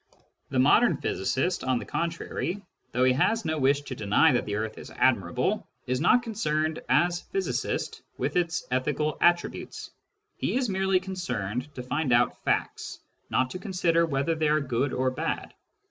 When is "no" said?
3.45-3.59